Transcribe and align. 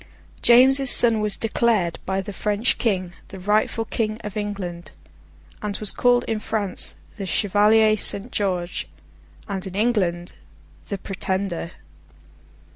James's 0.41 0.89
son 0.89 1.19
was 1.21 1.37
declared, 1.37 1.99
by 2.07 2.21
the 2.23 2.33
French 2.33 2.79
King, 2.79 3.13
the 3.27 3.39
rightful 3.39 3.85
King 3.85 4.17
of 4.23 4.35
England; 4.35 4.89
and 5.61 5.77
was 5.77 5.91
called 5.91 6.23
in 6.23 6.39
France 6.39 6.95
The 7.17 7.27
Chevalier 7.27 7.95
Saint 7.97 8.31
George, 8.31 8.87
and 9.47 9.67
in 9.67 9.75
England 9.75 10.33
The 10.89 10.97
Pretender. 10.97 11.73